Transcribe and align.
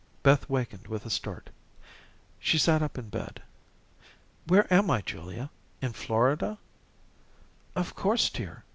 Beth 0.23 0.49
wakened 0.49 0.87
with 0.87 1.05
a 1.05 1.11
start. 1.11 1.51
She 2.39 2.57
sat 2.57 2.81
up 2.81 2.97
in 2.97 3.09
bed. 3.09 3.43
"Where 4.47 4.65
am 4.73 4.89
I, 4.89 5.01
Julia? 5.01 5.51
In 5.79 5.93
Florida?" 5.93 6.57
"Of 7.75 7.93
course, 7.93 8.27
dear. 8.31 8.63